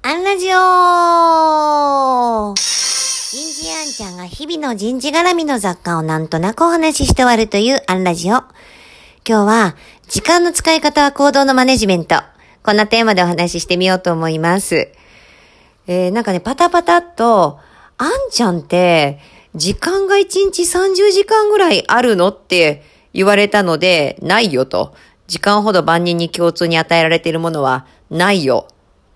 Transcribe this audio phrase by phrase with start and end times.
[0.00, 8.36] アンラジオ人事アンちゃんが日々の人事絡みの雑貨をなんとなくお話しして終わるというアンラジオ。
[8.36, 8.44] 今
[9.24, 9.74] 日は、
[10.06, 12.14] 時間の使い方は行動のマネジメント。
[12.62, 14.88] こんなテーマでお話ししてみようと思います。
[15.88, 17.58] えー、なんかね、パタパタっと、
[17.98, 19.18] アンちゃんって、
[19.56, 24.94] 時間が1日30時間ぐらいあるのって言われたので、ないよと。
[25.26, 28.68] 時間ほど万人に共通に与えられているものはないよ。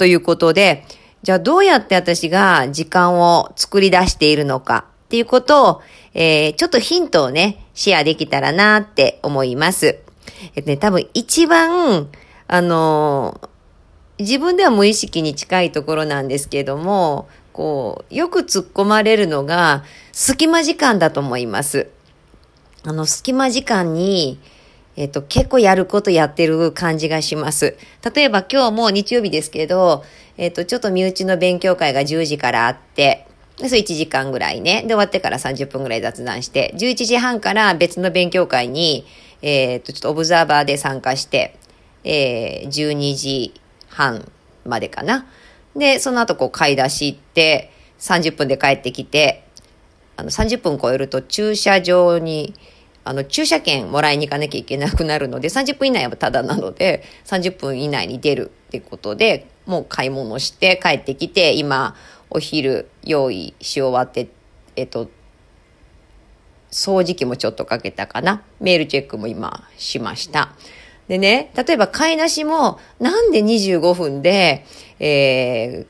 [0.00, 0.86] ということで、
[1.22, 5.82] じゃあどうやって私が時間を作り出しているのかっていうことを、
[6.14, 9.98] えー、ちょっとヒントをね、シェアできたらなって思います。
[10.54, 12.08] えっとね、多分一番、
[12.48, 21.88] あのー、自分では無意識に近いところなんですけども、こう、よく突っ込まれるのが、隙間時間だと思います。
[22.84, 24.40] あの、隙間時間に、
[25.00, 27.74] えっと、結構やることやってる感じがします。
[28.14, 30.04] 例えば今日も日曜日ですけど、
[30.36, 33.26] えっと、ちょっと身内の勉強会が10時からあって、
[33.56, 34.82] で、それ1時間ぐらいね。
[34.82, 39.06] で、終わってから30分ぐらい雑談して、11時半から別の勉強会に、
[39.40, 41.56] えっと、ちょっとオブザーバーで参加して、
[42.04, 43.54] えー、12時
[43.88, 44.30] 半
[44.66, 45.24] までかな。
[45.74, 49.44] で、その後こう買い出し行って、30分で帰ってきて、
[50.18, 52.52] あの、30分超えると駐車場に、
[53.10, 61.96] あの、駐車券もらいに行かなきゃいけなくなるので、30分以内はただなので、30分以内に出るってことで、もう買い物して帰ってきて、今、
[62.30, 64.28] お昼用意し終わって、
[64.76, 65.10] えっと、
[66.70, 68.44] 掃除機もちょっとかけたかな。
[68.60, 70.52] メールチェックも今しました。
[71.08, 74.64] でね、例えば買い出しも、なんで25分で、
[75.00, 75.84] え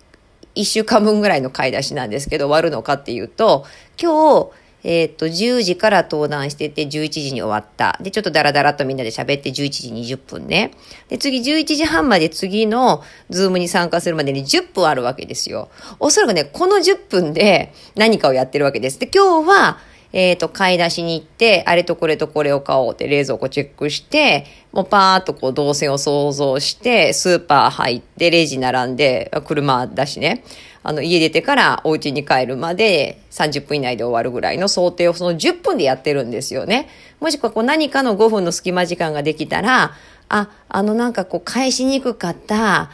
[0.57, 3.67] ー、1週間分ぐらいの買い出しなんですけど終わるのかっていうと、
[4.01, 4.53] 今日、
[4.83, 7.99] えっ、と、10時から登壇してて、11時に終わった。
[8.01, 10.73] で、ちょっとダラダラとみんなで喋って、11時20分ね。
[11.09, 15.69] で、次、11時半まで次のズームに参加するまでに10分あるわけですよ。
[15.99, 18.99] おそらくね、この10分で何かをやってるわけです。
[18.99, 19.79] で、今日は、
[20.13, 30.45] えっ、ー、と、買い出しに行って、あれとこれとこれを買おうって冷蔵庫チェックして、もうパーっとこう動線を想像して、スーパー入って、レジ並んで、車だしね。
[30.83, 36.89] あの、家出てからお家に帰るまで30分以内で終わるぐらいの想定をその10分でやってるんですよね。
[37.21, 39.93] もしくはこう何かの5分の隙間時間ができたら、
[40.29, 42.91] あ、あのなんかこう返しにくかった、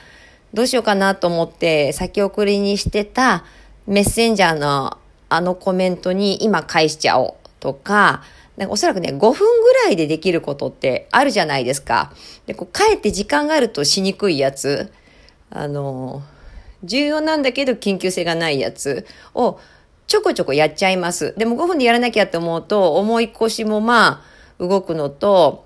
[0.53, 3.45] どうしようかなと思って先送りにしてた
[3.87, 4.99] メッセンジャーの
[5.29, 8.23] あのコメントに今返しちゃおうとか、
[8.57, 12.13] なんかおそらくね、5分ぐらいでできることってあるじゃないですか。
[12.47, 14.93] で、こう、帰って時間があるとしにくいやつ。
[15.51, 16.23] あの、
[16.83, 19.59] 重要なんだけど緊急性がないやつを
[20.07, 21.35] ちょこちょこやっちゃいます。
[21.37, 24.23] でも5分でやらなきゃって思うと、思い越しもま
[24.59, 25.65] あ動くのと、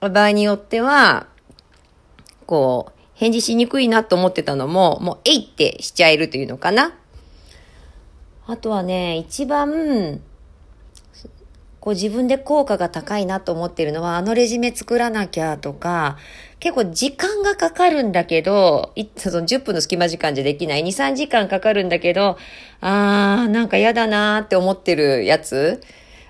[0.00, 1.28] 場合によっては、
[2.44, 6.92] こう、返事しにくいなと思ってたのも、もう、えいってしちゃえるというのかな。
[8.48, 10.20] あとはね、一番、
[11.80, 16.16] こう自分で効果が高いなと思ってるのは、あのレジュメ作らなきゃとか、
[16.60, 20.84] 結構時間がかかるんだけど、その10分の隙間時間じゃできない。
[20.84, 22.38] 2、3時間かかるんだけど、
[22.80, 25.80] あー、なんか嫌だなーって思ってるやつ。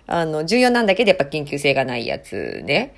[0.07, 2.95] あの、重要なんだけどやっぱ緊急性がないやつね。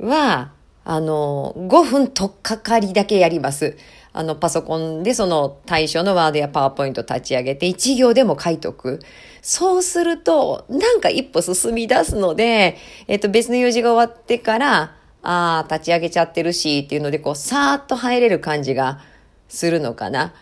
[0.00, 0.52] は、
[0.88, 3.76] あの、5分とっかかりだけやります。
[4.12, 9.00] あの、パソコンでその対象のワードやパワーポイント立ち上げて1行でも書いとく。
[9.42, 12.76] そうすると、なんか一歩進み出すので、
[13.08, 19.00] えっと、別の用事が終わってから、ああ、立ち上げちゃってるし、っていうので、こう、さーっと入れる感じが
[19.48, 20.34] するのかな。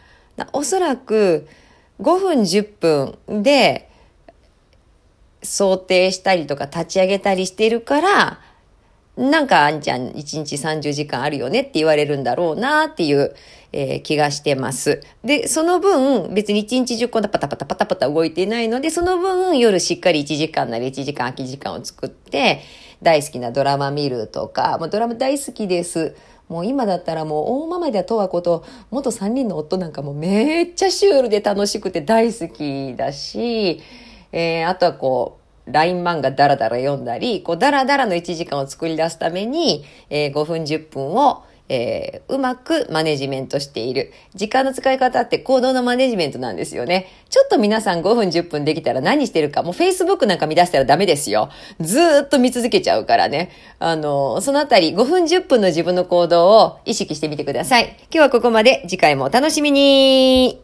[0.52, 1.48] おそらく、
[2.02, 3.88] 5分10分で、
[5.42, 8.40] 想定したりとか立ち上げたりしてるから、
[9.16, 13.34] なんかあんちゃん1日30時間あるよねって言われるんだろうなっていう、
[13.72, 15.00] えー、気がしてます。
[15.24, 22.60] で、その分別に1日10個パタパタパタパタ動いてないので、その分夜しっかり1時間なり1時間空き時間を作って、
[23.02, 26.16] 大好きなドラマ見るとか、もうドラマ大好きです。
[26.48, 33.80] もう今だったらもう大ママではとわこと、元3人の夫なんかもめっちゃシュールで楽しくて大好きだし、
[34.32, 44.12] えー、あとはこう、LINE 漫画ダラダラ読んだり、こうダラダラの1時間を作り出すために、えー、5分10分をえー、うまくマネジメントしている。
[44.34, 47.06] 時間の使い方って行動のマネジメントなんですよね。
[47.30, 51.48] ちょっと皆さん5分10分できたら何してるか、もう Facebook なんか見出したらダメですよ。
[51.80, 53.50] ずーっと見続けちゃうからね。
[53.78, 57.96] あの、そのあたり5分10分の自分の行動を意識してみてください。
[58.02, 58.82] 今日はここまで。
[58.86, 60.63] 次回もお楽しみに